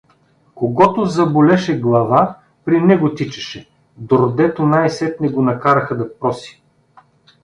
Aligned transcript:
Когото 0.55 1.05
заболеше 1.05 1.79
глава, 1.79 2.35
при 2.65 2.81
него 2.81 3.13
тичаше, 3.15 3.69
дордето 3.97 4.65
най-сетне 4.65 5.29
го 5.29 5.41
накараха 5.41 5.97
да 5.97 6.17
проси. 6.19 6.63